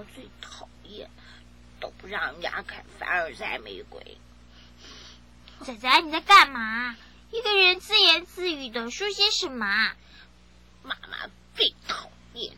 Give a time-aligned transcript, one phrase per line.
[0.00, 1.10] 王最讨厌，
[1.78, 4.18] 都不让人家看凡尔赛玫瑰。
[5.62, 6.96] 仔仔，你在干嘛？
[7.30, 9.66] 一个人自言自语的说些什么？
[10.82, 12.56] 妈妈最讨厌。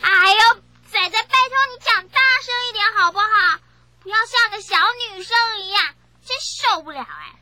[0.00, 3.60] 哎呦，仔仔，拜托你讲大声一点好不好？
[4.00, 4.76] 不要像个小
[5.14, 5.94] 女生一样，
[6.24, 7.36] 真受不了哎！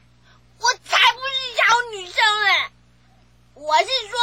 [0.59, 1.63] 我才不是小
[1.93, 2.71] 女生哎，
[3.55, 4.19] 我是说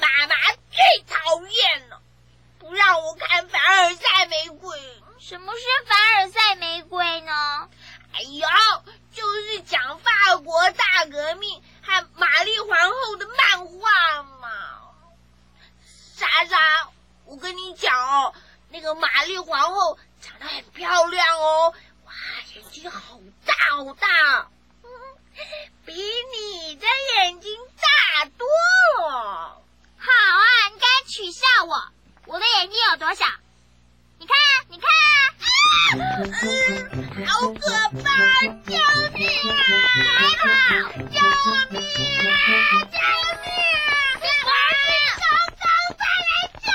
[0.00, 0.34] 妈妈
[0.70, 2.02] 最讨厌了，
[2.64, 4.78] 不让我看凡尔赛玫瑰。
[5.20, 7.68] 什么是凡尔赛玫瑰呢？
[8.14, 8.48] 哎呦，
[9.12, 14.48] 就是讲法国大革命和玛丽皇后的漫画嘛。
[16.16, 16.88] 莎莎，
[17.26, 18.34] 我跟你讲哦，
[18.70, 21.74] 那个玛丽皇后长得很漂亮哦，
[22.06, 22.12] 哇，
[22.54, 24.48] 眼睛好大好大。
[24.84, 24.90] 嗯
[25.84, 28.46] 比你的眼睛大多
[29.06, 29.60] 了。
[29.98, 31.92] 好啊，你该取笑我。
[32.26, 33.24] 我的眼睛有多小？
[34.18, 34.34] 你看，
[34.68, 34.88] 你看。
[35.96, 35.98] 嗯，
[37.26, 37.60] 好可
[38.02, 38.04] 怕！
[38.64, 38.72] 救
[39.16, 39.52] 命啊！
[40.16, 40.44] 还好，
[40.92, 41.20] 救
[41.70, 41.76] 命
[42.26, 42.32] 啊！
[42.90, 42.96] 救
[43.42, 43.46] 命
[44.48, 44.48] 啊！
[44.48, 44.48] 王
[45.60, 45.64] 公公，
[45.98, 46.32] 快来
[46.64, 46.66] 救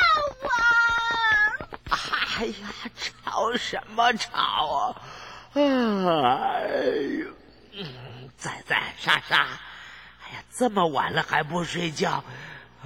[0.46, 0.48] 我！
[1.90, 2.64] 哎呀，
[3.02, 4.28] 吵什么吵
[4.76, 5.02] 啊！
[5.56, 5.58] 哎
[7.20, 7.22] 呦！
[8.38, 9.48] 仔仔、莎莎，
[10.24, 12.24] 哎呀，这么晚了还不睡觉，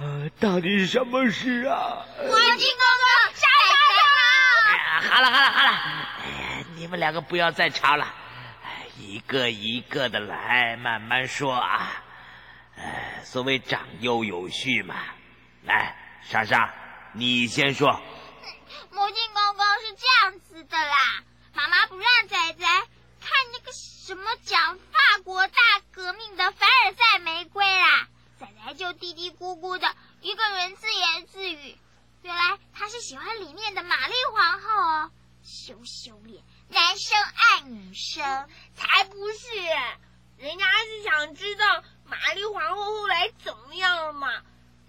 [0.00, 2.04] 呃，到底什么事啊？
[2.18, 3.74] 魔镜哥哥，莎莎
[4.68, 5.70] 哎，好了好了好了，
[6.24, 6.26] 哎
[6.58, 8.12] 呀，你们两个不要再吵了，
[8.98, 12.02] 一个一个的来，慢慢说啊。
[12.76, 14.96] 呃，所谓长幼有序嘛。
[15.62, 16.74] 来，莎莎，
[17.12, 18.02] 你先说。
[18.90, 20.96] 魔镜公公是这样子的啦，
[21.54, 23.72] 妈妈不让仔仔看那个。
[24.04, 25.54] 什么讲法国大
[25.90, 28.06] 革命的凡尔赛玫瑰啦？
[28.38, 31.78] 仔仔就嘀嘀咕咕的一个人自言自语。
[32.22, 35.10] 原来他是喜欢里面的玛丽皇后哦，
[35.42, 38.24] 羞羞脸，男生爱女生
[38.74, 39.48] 才不是，
[40.38, 44.28] 人家是想知道玛丽皇后后来怎么样了嘛。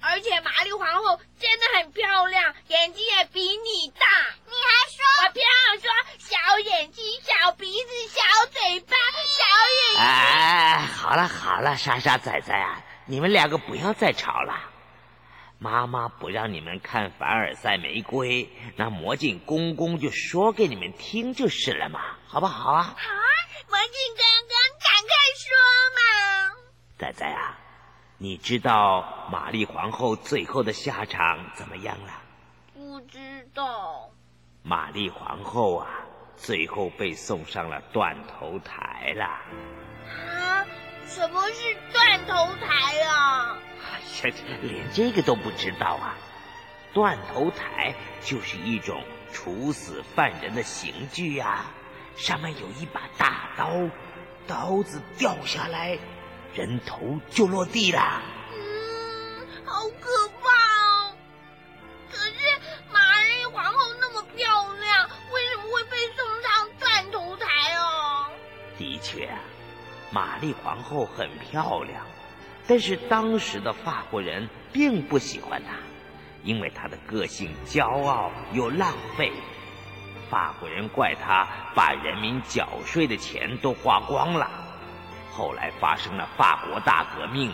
[0.01, 4.05] 而且玛丽皇后真的很漂亮，眼睛也比你大。
[4.45, 5.03] 你还说？
[5.25, 5.89] 我偏要说
[6.19, 8.21] 小眼睛、小鼻子、小
[8.51, 9.43] 嘴巴、小
[9.81, 9.99] 眼睛。
[9.99, 14.71] 哎，好了好了，莎莎仔仔啊，你们两个不要再吵了。
[15.57, 22.83] 妈妈不让你们看凡尔赛玫瑰，那魔镜公公就说给你们听就是了嘛，好不好啊？
[22.83, 22.95] 好啊，
[23.69, 25.47] 魔镜公公，赶快说
[25.95, 26.55] 嘛。
[26.97, 27.59] 仔仔啊。
[28.17, 32.21] 你知道玛丽皇后最后的下场怎么样了？
[32.73, 34.09] 不知道。
[34.63, 35.87] 玛丽皇后啊，
[36.35, 39.25] 最后被送上了断头台了。
[39.25, 40.65] 啊？
[41.07, 43.57] 什么是断头台啊？
[43.91, 46.17] 哎呀，连这个都不知道啊！
[46.93, 51.65] 断头台就是一种处死犯人的刑具呀，
[52.15, 53.69] 上面有一把大刀，
[54.47, 55.99] 刀子掉下来。
[56.53, 58.21] 人头就落地了。
[58.53, 60.24] 嗯，好可
[70.15, 72.05] 玛丽皇后很漂亮，
[72.65, 75.73] 但是当时的法国人并不喜欢她，
[76.41, 79.29] 因为她的个性骄傲又浪费。
[80.29, 81.45] 法国人怪她
[81.75, 84.49] 把人民缴税的钱都花光了。
[85.33, 87.53] 后来发生了法国大革命，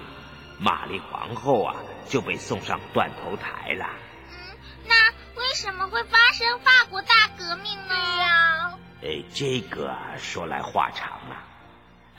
[0.59, 1.75] 玛丽皇后啊
[2.07, 3.89] 就被送上断头台了。
[4.29, 4.55] 嗯，
[4.87, 7.95] 那为什么会发生法国大革命呢？
[7.95, 11.47] 呀，哎，这个说来话长啊。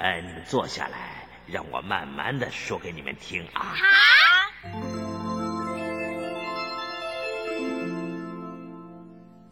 [0.03, 3.77] 哎，你们坐下来，让我慢慢的说给你们听啊。
[3.77, 3.87] 好。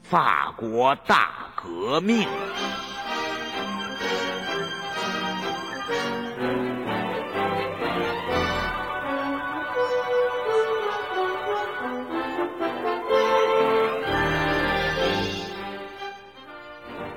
[0.02, 2.28] 法国大革命。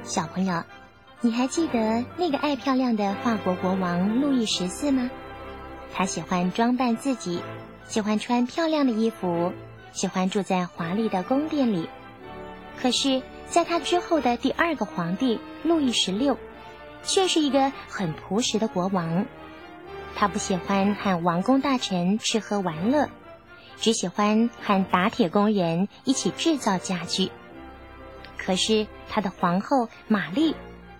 [0.03, 0.63] 小朋友，
[1.25, 5.09] 你还记得那个爱漂亮的法国国王路易十四吗？
[5.93, 7.41] 他喜欢装扮自己，
[7.87, 9.53] 喜欢穿漂亮的衣服，
[9.93, 11.87] 喜欢住在华丽的宫殿里。
[12.77, 16.37] 可是，在他之后的第二个皇帝路易十六，
[17.03, 19.25] 却是一个很朴实的国王。
[20.17, 23.07] 他不喜欢和王公大臣吃喝玩乐，
[23.77, 27.31] 只喜欢和打铁工人一起制造家具。
[28.37, 30.53] 可是他的皇后玛丽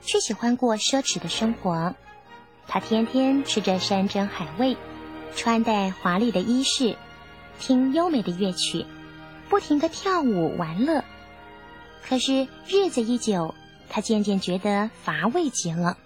[0.05, 1.93] 却喜欢过奢侈的生活，
[2.67, 4.77] 她天天吃着山珍海味，
[5.35, 6.97] 穿戴华丽的衣饰，
[7.59, 8.85] 听优美的乐曲，
[9.49, 11.03] 不停的跳舞玩乐。
[12.07, 13.55] 可是日子一久，
[13.89, 15.97] 他渐渐觉得乏味极了。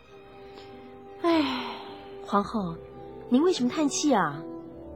[1.24, 1.66] 唉，
[2.26, 2.76] 皇后，
[3.30, 4.40] 您为什么叹气啊？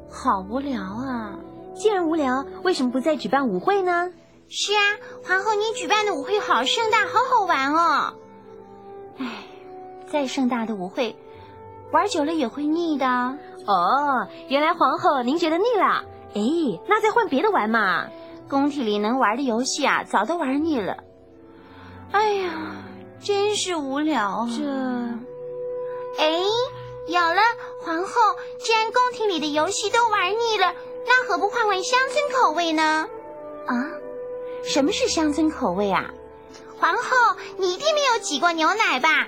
[0.09, 1.39] 好无聊啊！
[1.73, 4.11] 既然无聊，为什么不再举办舞会呢？
[4.47, 4.81] 是啊，
[5.25, 8.13] 皇后，您举办的舞会好盛大，好好玩哦。
[9.21, 9.43] 唉，
[10.07, 11.15] 再盛大的舞会，
[11.91, 13.05] 玩久了也会腻的。
[13.05, 16.03] 哦，原来皇后您觉得腻了？
[16.33, 16.41] 哎，
[16.87, 18.07] 那再换别的玩嘛。
[18.49, 20.97] 宫廷里能玩的游戏啊，早都玩腻了。
[22.11, 22.49] 哎呀，
[23.21, 24.47] 真是无聊啊。
[24.49, 24.65] 这，
[26.21, 26.41] 哎，
[27.07, 27.41] 有了，
[27.85, 28.11] 皇后，
[28.59, 30.73] 既然宫廷里的游戏都玩腻了，
[31.05, 33.07] 那何不换换乡村口味呢？
[33.67, 33.91] 啊，
[34.63, 36.11] 什么是乡村口味啊？
[36.81, 39.27] 皇后，你一定没有挤过牛奶吧？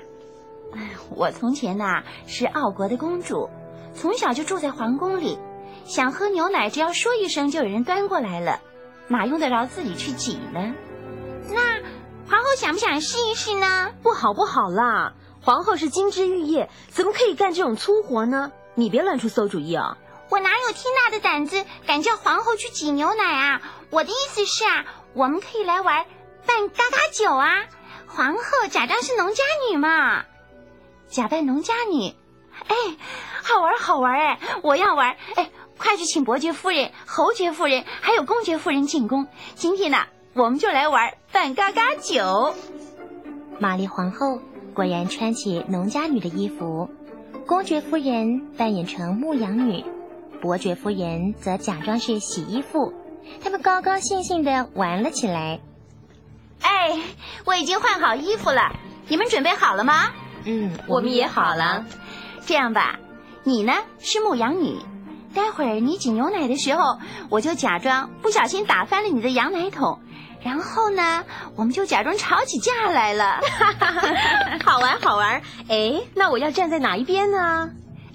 [0.75, 3.47] 哎，我从前呐是奥国的公主，
[3.93, 5.37] 从小就住在皇宫里，
[5.85, 8.59] 想喝牛奶，只要说一声，就有人端过来了。
[9.07, 10.73] 哪用得着自己去挤呢？
[11.51, 11.61] 那
[12.27, 13.91] 皇后想不想试一试呢？
[14.01, 15.13] 不好不好啦！
[15.43, 18.51] 皇后是金枝玉叶，怎么可以干这种粗活呢？
[18.73, 19.99] 你别乱出馊主意啊！
[20.29, 23.61] 我哪有天大的胆子，敢叫皇后去挤牛奶啊？
[23.91, 26.07] 我的意思是啊，我们可以来玩
[26.45, 27.49] 扮嘎嘎酒啊！
[28.07, 30.23] 皇后假装是农家女嘛，
[31.07, 32.13] 假扮农家女，
[32.67, 32.75] 哎，
[33.41, 34.39] 好玩好玩哎！
[34.61, 35.49] 我要玩哎！
[35.77, 39.27] 快去请伯爵夫人、侯爵夫人还有公爵夫人进宫。
[39.55, 39.97] 今天呢，
[40.33, 42.53] 我们就来玩扮嘎嘎酒。
[43.59, 44.39] 玛丽皇后
[44.73, 46.89] 果然穿起农家女的衣服，
[47.47, 49.83] 公爵夫人扮演成牧羊女，
[50.39, 52.93] 伯爵夫人则假装是洗衣服。
[53.41, 55.59] 他们高高兴兴的玩了起来。
[56.63, 56.99] 哎，
[57.45, 58.71] 我已经换好衣服了，
[59.07, 60.09] 你们准备好了吗？
[60.45, 61.85] 嗯，我们也好了。
[62.45, 62.99] 这样吧，
[63.43, 64.77] 你呢是牧羊女。
[65.33, 66.99] 待会儿你挤牛奶的时候，
[67.29, 69.99] 我就假装不小心打翻了你的羊奶桶，
[70.43, 71.23] 然后呢，
[71.55, 73.39] 我们就假装吵起架来了。
[74.63, 75.41] 好玩好玩！
[75.69, 77.69] 哎，那我要站在哪一边呢？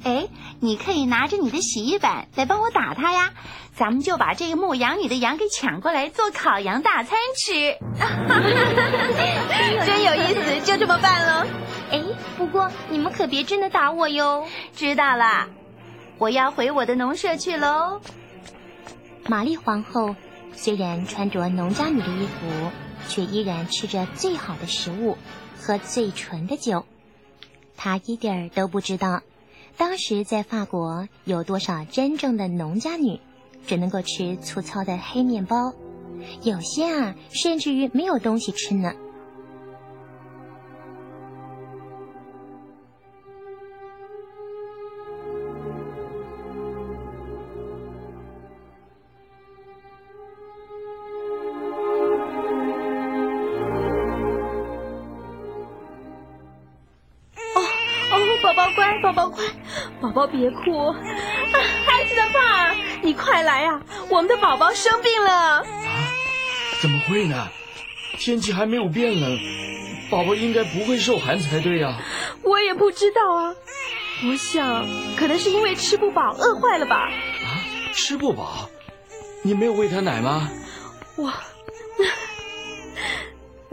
[0.04, 0.28] 哎，
[0.60, 3.30] 你可以拿着你的洗衣板来帮我打它呀。
[3.78, 7.76] 咱们就把这个牧羊女的羊给抢过来做烤羊大餐吃。
[9.86, 11.46] 真有意思，就这么办喽。
[11.92, 12.02] 哎，
[12.36, 14.44] 不过你们可别真的打我哟。
[14.74, 15.48] 知道了。
[16.18, 18.00] 我要回我的农舍去喽。
[19.28, 20.16] 玛丽皇后
[20.52, 22.72] 虽然穿着农家女的衣服，
[23.08, 25.16] 却依然吃着最好的食物，
[25.60, 26.84] 喝最纯的酒。
[27.76, 29.22] 她一点儿都不知道，
[29.76, 33.20] 当时在法国有多少真正的农家女，
[33.68, 35.74] 只能够吃粗糙的黑面包，
[36.42, 38.90] 有些啊，甚至于没有东西吃呢。
[57.54, 57.60] 哦
[58.10, 59.44] 哦宝宝乖，宝宝乖，
[60.00, 60.94] 宝宝别哭，啊
[61.84, 62.74] 孩子的爸，
[63.08, 63.80] 你快来啊！
[64.10, 65.32] 我们的宝宝生病了。
[65.32, 65.64] 啊？
[66.82, 67.48] 怎么会呢？
[68.18, 69.38] 天气还没有变冷，
[70.10, 72.02] 宝宝应该不会受寒才对呀。
[72.42, 73.54] 我也不知道啊，
[74.28, 76.96] 我想可能是因为吃不饱，饿坏了吧。
[76.96, 77.64] 啊，
[77.94, 78.68] 吃不饱？
[79.40, 80.50] 你没有喂他奶吗？
[81.16, 81.32] 我，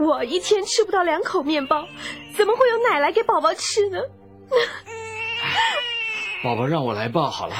[0.02, 1.86] 我一天吃不到两口面包，
[2.34, 3.98] 怎么会有奶来给宝宝吃呢？
[6.42, 7.54] 宝宝让我来抱好了。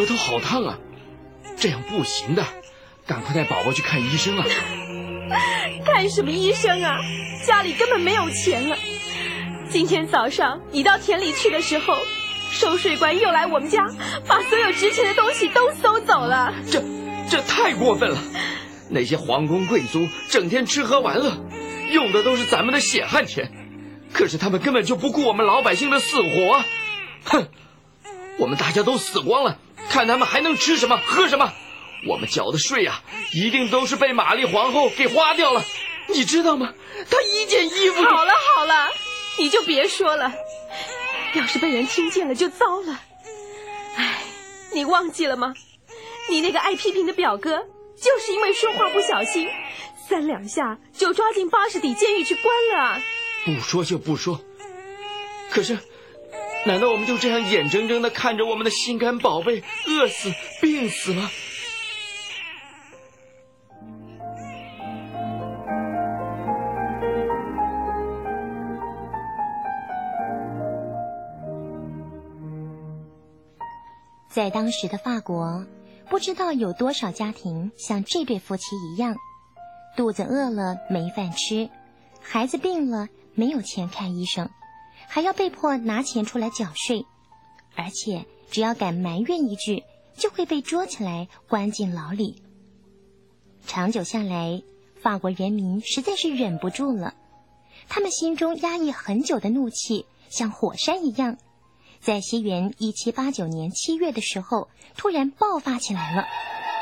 [0.00, 0.78] 额头好烫啊！
[1.58, 2.42] 这样不行的，
[3.06, 4.46] 赶快带宝宝去看医生啊！
[5.84, 6.96] 看什么医生啊？
[7.46, 8.78] 家里根本没有钱了。
[9.68, 11.98] 今天早上你到田里去的时候，
[12.50, 13.86] 收税官又来我们家，
[14.26, 16.54] 把所有值钱的东西都搜走了。
[16.70, 16.82] 这，
[17.28, 18.18] 这太过分了！
[18.88, 21.36] 那些皇宫贵族整天吃喝玩乐，
[21.92, 23.52] 用的都是咱们的血汗钱。
[24.14, 26.64] 可是他们根本就不顾我们老百姓的死活，
[27.24, 27.48] 哼！
[28.38, 29.58] 我们大家都死光了，
[29.90, 31.52] 看他们还能吃什么喝什么？
[32.08, 33.02] 我们缴的税啊，
[33.34, 35.62] 一定都是被玛丽皇后给花掉了，
[36.06, 36.72] 你知道吗？
[37.10, 38.02] 她一件衣服……
[38.04, 38.88] 好了好了，
[39.38, 40.32] 你就别说了，
[41.34, 43.00] 要是被人听见了就糟了。
[43.96, 44.22] 哎，
[44.72, 45.52] 你忘记了吗？
[46.30, 49.48] 你那个爱批评的表哥，就是因为说话不小心，
[50.08, 53.02] 三两下就抓进八十底监狱去关了。
[53.44, 54.40] 不说就不说，
[55.50, 55.76] 可是，
[56.66, 61.30] 难道我们就这样眼睁睁的看着我们的心肝宝贝饿死、病死吗？
[74.28, 75.66] 在当时的法国，
[76.08, 79.16] 不知道有多少家庭像这对夫妻一样，
[79.96, 81.68] 肚子饿了没饭吃，
[82.20, 84.48] 孩子病了没有钱看医生，
[85.12, 87.04] 还要被迫拿钱出来缴税，
[87.74, 89.82] 而且只要敢埋怨一句，
[90.16, 92.40] 就会被捉起来关进牢里。
[93.66, 94.62] 长久下来，
[95.02, 97.14] 法国人民实在是忍不住了，
[97.88, 101.36] 他们心中压抑很久的怒气像火山一样，
[102.00, 106.24] 在西元一七八九年七月的时候突然爆发起来了。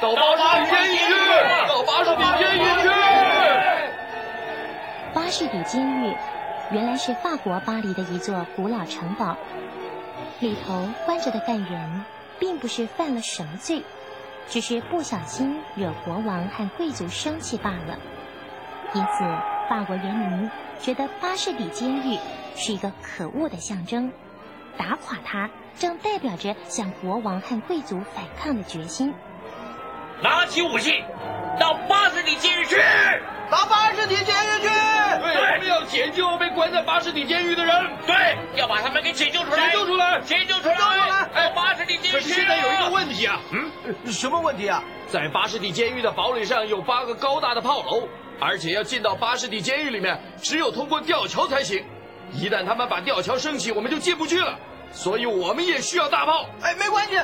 [0.02, 1.08] 到巴士底监狱去！
[1.66, 2.88] 到巴士底监狱去！
[5.14, 6.14] 巴士底监狱
[6.70, 9.38] 原来是法国巴黎的一座古老城堡，
[10.40, 12.04] 里头关着的犯人
[12.38, 13.82] 并不是犯了什么罪，
[14.48, 17.98] 只是不小心惹国王和贵族生气罢了。
[18.92, 19.24] 因此，
[19.70, 22.18] 法国人民觉得巴士底监狱
[22.54, 24.12] 是一个可恶的象征，
[24.76, 25.48] 打垮它
[25.78, 29.14] 正代表着向国王和贵族反抗的决心。
[30.22, 31.02] 拿起武器，
[31.58, 32.76] 到巴士底监狱去！
[33.50, 34.77] 到巴士底监狱去！
[35.98, 37.74] 解救被关在巴士底监狱的人。
[38.06, 39.70] 对，要把他们给解救出来！
[39.70, 40.20] 解救出来！
[40.20, 41.28] 解救出来！
[41.34, 44.80] 哎巴士底监狱可是现在有一个问题啊，嗯，什么问题啊？
[45.08, 51.84] 在巴士底监狱的堡垒上有八个高大的炮楼，而且要进到巴士底监狱里面，只有通过吊桥才行。
[52.32, 54.56] 一旦他们把吊桥升起，我们就进不去了。
[54.92, 56.46] 所以我们也需要大炮。
[56.62, 57.18] 哎，没关系，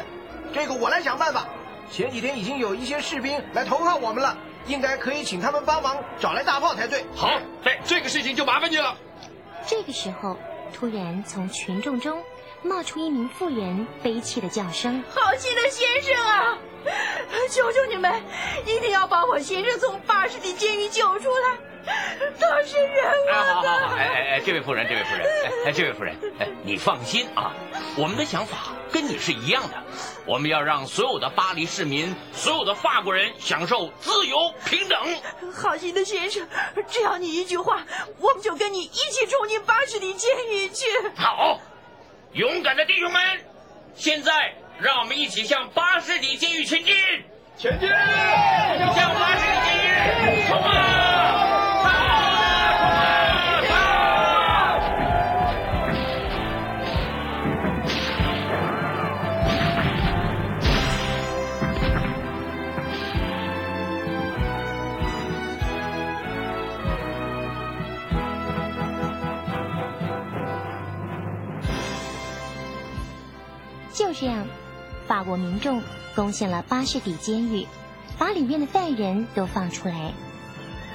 [0.52, 1.46] 这个我来想办法。
[1.90, 7.04] 前几天已经有一些士兵来投靠我们了，应该可以请他们帮忙找来大炮才对。
[7.14, 7.30] 好，
[7.62, 8.96] 对这个事情就麻烦你了。
[9.66, 10.36] 这个时候，
[10.72, 12.22] 突然从群众中
[12.64, 16.58] 冒出一名妇人悲泣的叫声：“好心的先生啊，
[17.50, 18.10] 求求你们，
[18.64, 21.58] 一定要把我先生从巴士底监狱救出来！
[22.40, 25.26] 他是人啊！”好好好，哎哎哎，这位夫人，这位夫人，
[25.66, 27.52] 哎，这位夫人，哎，你放心啊，
[27.98, 28.56] 我们的想法
[28.90, 29.74] 跟你是一样的。
[30.24, 34.98] 我们要让所有的巴黎市民、所有的法国人享受自由平等。
[35.52, 36.48] 好心的先生，
[36.88, 37.84] 只要你一句话，
[38.18, 40.86] 我们就跟你一起冲进巴士底监狱去。
[41.14, 41.60] 好，
[42.34, 43.22] 勇敢的弟兄们，
[43.94, 46.92] 现在让我们一起向巴士底监狱前进！
[47.56, 47.88] 前进！
[47.88, 50.73] 向巴士底监狱冲啊！
[74.18, 74.46] 这样，
[75.06, 75.82] 法国民众
[76.14, 77.66] 攻陷了巴士底监狱，
[78.18, 80.12] 把里面的犯人都放出来。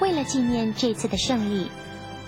[0.00, 1.70] 为了纪念这次的胜利，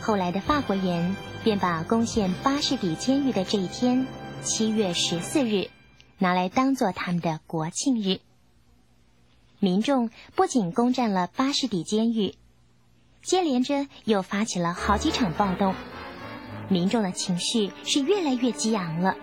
[0.03, 4.07] 后来的法国人便把攻陷巴士底监狱的这一天——
[4.45, 5.71] 七月十四日，
[6.19, 8.21] 拿来当做他们的国庆日。
[9.59, 12.35] 民众不仅攻占了巴士底监狱，
[13.23, 15.75] 接连着又发起了好几场暴动，
[16.69, 19.17] 民众的情绪是越来越激昂了。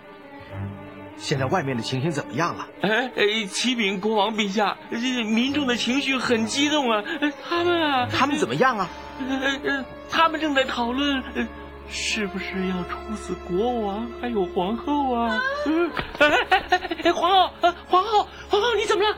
[1.20, 2.66] 现在外面的情形怎么样了？
[2.80, 7.04] 哎哎，启禀国王陛下，民众的情绪很激动啊！
[7.46, 8.88] 他们啊，他们怎么样啊？
[9.28, 11.22] 呃，他们正在讨论，
[11.90, 15.38] 是不是要处死国王还有皇后啊？
[16.18, 16.28] 哎
[16.70, 17.54] 哎哎，皇后，
[17.86, 19.14] 皇后，皇后，你怎么了？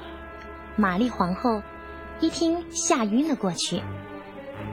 [0.75, 1.62] 玛丽皇后
[2.21, 3.80] 一听吓晕了过去，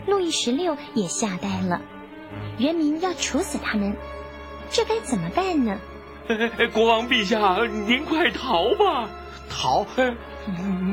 [0.07, 1.79] 路易十六也吓呆了。
[2.57, 3.95] 人民要处死他们，
[4.71, 5.77] 这该怎么办呢？
[6.73, 9.09] 国王陛下，您快逃吧！
[9.49, 9.85] 逃？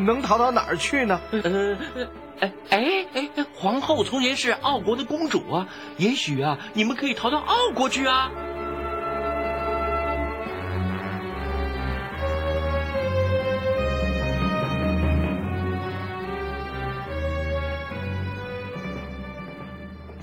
[0.06, 1.20] 能逃到哪儿去呢？
[1.30, 1.76] 呃，
[2.40, 8.30] 哎哎哎，皇后从前是奥国的公主啊，也许啊，你们可以逃到奥国去啊。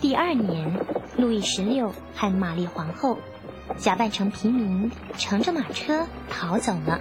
[0.01, 0.74] 第二年，
[1.17, 3.20] 路易十六和玛丽皇后。
[3.77, 7.00] 假扮成平民，乘着马车逃走了。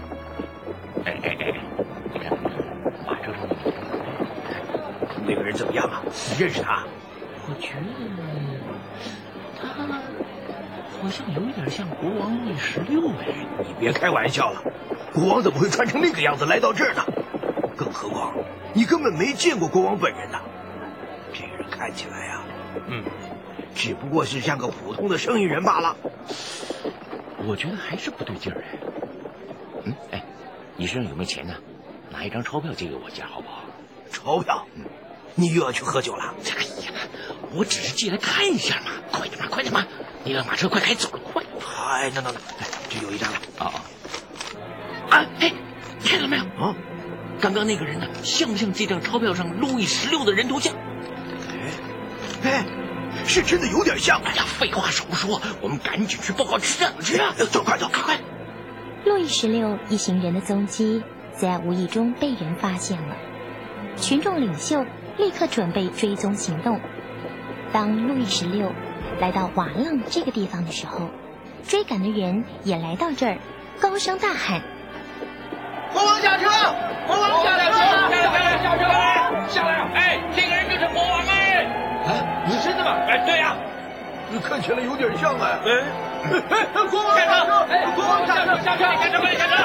[1.05, 1.55] 哎哎哎，
[3.07, 3.49] 马车上
[5.27, 6.03] 那个人怎么样啊？
[6.05, 6.85] 你认识他？
[7.49, 8.23] 我觉得
[9.61, 9.69] 他
[11.01, 13.27] 好像有点像国王路易十六哎。
[13.67, 14.63] 你别开玩笑了，
[15.13, 17.05] 国王怎么会穿成那个样子来到这儿呢？
[17.77, 18.33] 更何况
[18.75, 20.41] 你根本没见过国王本人呐。
[21.33, 22.45] 这个人看起来啊，
[22.89, 23.05] 嗯。
[23.75, 25.97] 只不过是像个普通的生意人罢了。
[27.47, 28.79] 我觉得还是不对劲儿哎。
[29.85, 30.25] 嗯，哎，
[30.77, 31.55] 你身上有没有钱呢？
[32.11, 33.65] 拿一张钞票借给我一下好不好？
[34.11, 34.67] 钞票？
[34.77, 34.85] 嗯，
[35.35, 36.35] 你又要去喝酒了？
[36.45, 36.93] 哎呀，
[37.55, 38.91] 我只是借来看一下嘛。
[39.11, 39.87] 快点嘛，快点嘛！
[40.25, 41.43] 你让马车快开走了，快！
[42.03, 42.43] 哎，等等等，
[42.89, 43.39] 这有一张了。
[43.59, 43.73] 啊
[45.09, 45.17] 啊！
[45.17, 45.53] 啊，哎，
[46.05, 46.45] 看到没有？
[46.45, 46.75] 啊，
[47.41, 50.75] 刚刚那个人呢，像不像这张钞票上路易十六的人头像？
[51.49, 51.73] 哎
[52.45, 52.67] 哎，
[53.33, 54.21] 是真的有点像。
[54.25, 57.33] 哎呀，废话少说，我们赶紧去报告区长去啊！
[57.51, 58.21] 走，快走，快快！
[59.07, 63.17] 路易十六一行人的踪迹在无意中被人发现了，
[63.97, 64.85] 群众领袖
[65.17, 66.79] 立刻准备追踪行动。
[67.73, 68.71] 当路易十六
[69.19, 71.09] 来到瓦浪这个地方的时候，
[71.67, 73.39] 追赶的人也来到这儿，
[73.81, 74.61] 高声大喊
[75.95, 76.45] ：“国王下车！
[77.07, 77.73] 国王下车！
[77.73, 78.83] 下来，下车！
[79.49, 79.73] 下来！
[79.95, 80.12] 哎，这个
[83.27, 83.27] 真的吗？
[83.27, 83.57] 哎，对呀。
[84.43, 85.59] 看起来有点像哎。
[86.51, 87.67] 哎，国王下车！
[87.69, 88.57] 哎，国王下车！
[88.63, 88.85] 下车！
[88.85, 89.19] 下车！
[89.37, 89.57] 下车！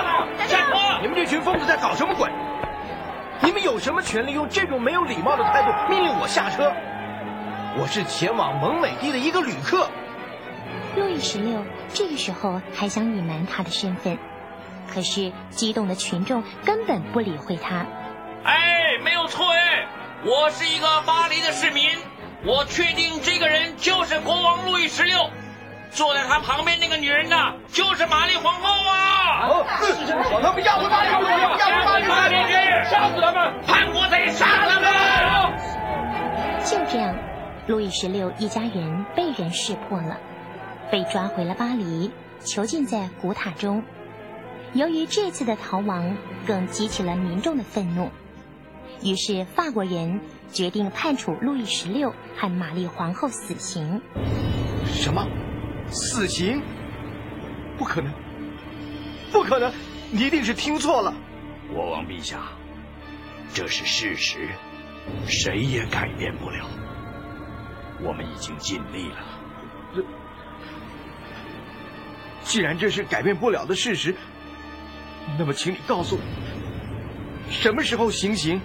[0.48, 1.00] 下车！
[1.02, 2.30] 你们这群疯子在搞什么鬼？
[3.42, 6.74] 你们有什么权利用这种没有礼貌的态度命令我下车？
[7.80, 9.88] 我是前往蒙美地的一个旅客。
[10.96, 14.18] 路易十六这个时候还想隐瞒他的身份，
[14.92, 17.86] 可是激动的群众根本不理会他。
[18.44, 19.88] 哎，没有错哎，
[20.26, 21.90] 我是一个巴黎的市民，
[22.48, 25.30] 我确定这个人就是国王路易十六，
[25.92, 27.36] 坐在他旁边那个女人呢，
[27.68, 29.66] 就是玛丽皇后啊！
[30.32, 32.54] 把他们押回巴黎，押回巴黎，巴黎去，
[32.90, 33.54] 杀死他们！
[33.68, 34.90] 叛国贼，杀他们！
[36.64, 37.14] 就这样，
[37.68, 40.18] 路易十六一家人被人识破了。
[40.90, 42.14] 被抓回了巴黎，
[42.46, 43.84] 囚禁在古塔中。
[44.72, 48.10] 由于这次的逃亡，更激起了民众的愤怒，
[49.04, 50.20] 于是法国人
[50.52, 54.02] 决定判处路易十六和玛丽皇后死刑。
[54.86, 55.28] 什么？
[55.90, 56.62] 死刑？
[57.78, 58.12] 不可能！
[59.32, 59.72] 不可能！
[60.12, 61.14] 你一定是听错了。
[61.74, 62.40] 国王陛下，
[63.54, 64.50] 这是事实，
[65.28, 66.66] 谁也改变不了。
[68.02, 70.04] 我们已经尽力了。
[72.44, 74.16] 既然这是改变不了的事实，
[75.38, 76.22] 那么请你告诉我，
[77.52, 78.60] 什么时候行刑？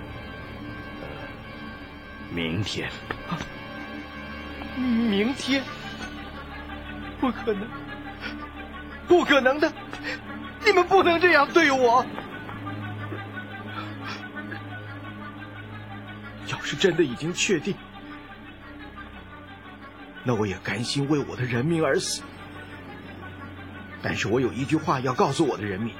[2.34, 2.90] 明天。
[4.76, 5.62] 明天？
[7.20, 7.68] 不可能！
[9.06, 9.72] 不可能的！
[10.64, 12.04] 你们不能这样对我！
[16.48, 17.74] 要是真的已经确定，
[20.24, 22.22] 那我也甘心为我的人民而死。
[24.02, 25.94] 但是我有一句话要告诉我的人民，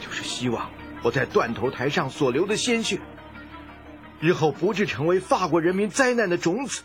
[0.00, 0.70] 就是希望
[1.02, 3.00] 我在断头台上所流的鲜血，
[4.20, 6.82] 日后不致成为法国人民灾难的种子。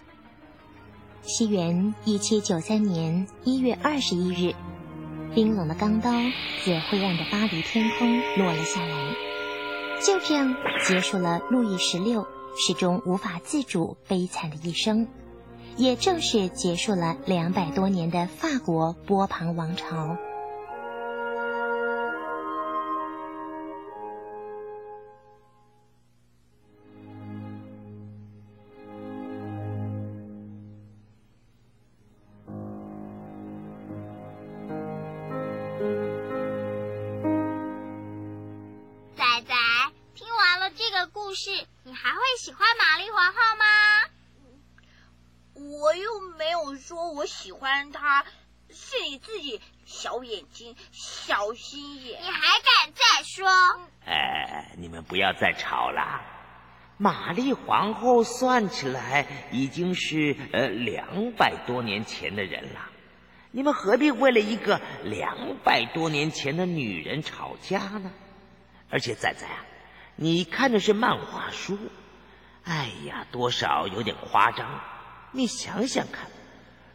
[1.24, 4.56] 西元一七九三年一月二十一日，
[5.34, 6.12] 冰冷的钢刀
[6.64, 9.14] 自灰暗的巴黎天空落了下来，
[10.02, 15.08] 就这样结束了路易十六始终无法自主、悲惨的一生。
[15.78, 20.18] 也正是结束了两百多年的法国波旁王朝。
[46.82, 48.26] 说我喜欢他，
[48.70, 52.20] 是你自己小眼睛、小心眼。
[52.20, 53.48] 你还敢再说？
[54.06, 56.22] 哎，你们不要再吵了。
[56.98, 62.90] 玛丽皇后算起来已经是呃两百多年前的人了，
[63.52, 68.12] 你们何必为了一个两百多年前的女人吵架呢？
[68.90, 69.66] 而且仔仔啊，
[70.16, 71.78] 你看的是漫画书，
[72.64, 74.82] 哎呀，多少有点夸张。
[75.32, 76.30] 你想想看，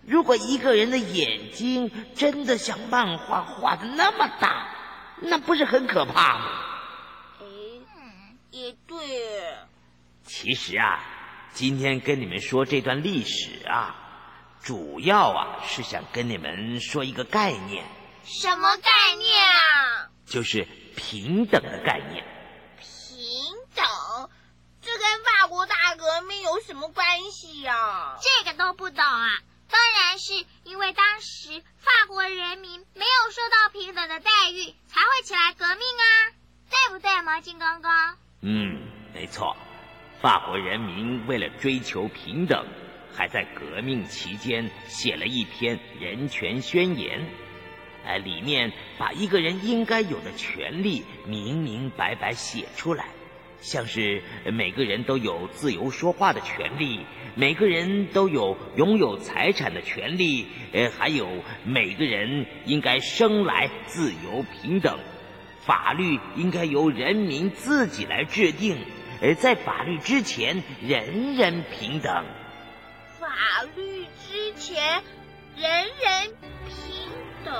[0.07, 4.69] 如果一个人的眼睛真的像漫画画的那么大，
[5.21, 6.47] 那不是很可怕吗？
[7.41, 7.45] 哎，
[8.51, 8.97] 也对。
[10.25, 11.03] 其实啊，
[11.53, 13.97] 今天跟你们说这段历史啊，
[14.63, 17.85] 主要啊是想跟你们说一个概念。
[18.25, 20.11] 什么概念啊？
[20.25, 20.67] 就是
[20.97, 22.25] 平等的概念。
[22.79, 23.85] 平等？
[24.81, 28.17] 这跟法国大革命有什么关系呀？
[28.21, 29.31] 这个都不懂啊！
[29.69, 30.33] 当然是
[30.65, 36.33] 因为当时法国人民没有受到平等的待遇，才会起来革命啊，
[36.71, 37.91] 对不对，毛巾公公？
[38.43, 38.81] 嗯，
[39.15, 39.57] 没错。
[40.21, 42.67] 法国人民为了追求平等，
[43.15, 47.29] 还在革命期间写了一篇人权宣言，
[48.05, 53.07] 哎，里面把一个人应该有的权利明明白白写出来。
[53.61, 57.05] 像是每个人都有自由说话的权利，
[57.39, 61.29] 每个人都有拥有财产的权利，呃，还有
[61.67, 64.99] 每个人应该生来自由平等，
[65.61, 68.79] 法律应该由人民自己来制定，
[69.21, 72.25] 而在法律之前，人人平等。
[73.21, 73.29] 法
[73.77, 75.03] 律之前，
[75.57, 77.11] 人人平
[77.45, 77.55] 等。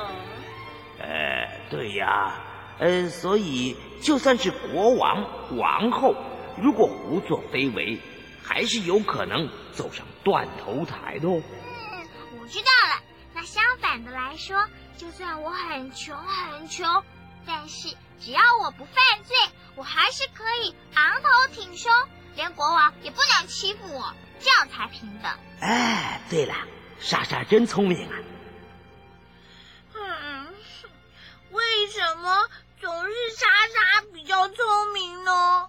[0.99, 2.33] 呃，对呀，
[2.79, 5.23] 呃，所以就算是国王、
[5.59, 6.15] 王后，
[6.57, 7.99] 如果胡作非为，
[8.43, 11.41] 还是有可能走上断头台的哦。
[11.93, 12.09] 嗯，
[12.41, 13.03] 我知道了。
[13.35, 17.05] 那相反的来说，就算我很穷很穷，
[17.47, 19.37] 但是只要我不犯罪，
[19.75, 21.93] 我还是可以昂头挺胸，
[22.35, 25.31] 连国王也不能欺负我，这样才平等。
[25.61, 26.55] 哎，对了，
[26.99, 28.17] 莎莎真聪明啊！
[29.95, 30.55] 嗯，
[31.51, 32.49] 为什么
[32.81, 35.69] 总是莎莎比较聪明呢？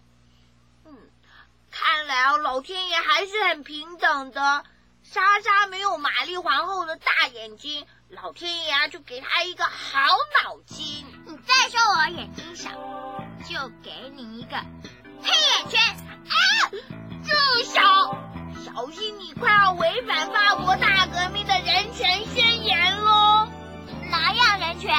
[2.08, 4.64] 老天爷还是很平等的。
[5.04, 10.00] 莎莎没有玛丽皇后的大眼睛，老天爷啊就给她一个好
[10.44, 11.06] 脑筋。
[11.26, 12.70] 你再说我眼睛小，
[13.48, 14.58] 就给你一个
[15.22, 15.80] 黑眼圈。
[16.28, 16.36] 啊！
[17.24, 17.32] 住
[17.64, 17.80] 手！
[18.66, 23.48] 小心你快要违反法国大革命的人权宣言喽！
[24.10, 24.94] 哪样人权？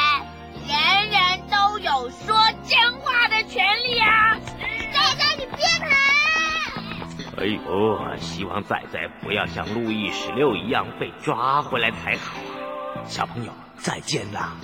[0.67, 2.35] 人人都有说
[2.67, 4.39] 真话的权利啊！
[4.93, 5.87] 莎莎，你别跑！
[7.39, 13.05] 哎呦，希望仔仔不要像路易十六一样被抓回来才好啊。
[13.07, 14.57] 小朋友，再见啦！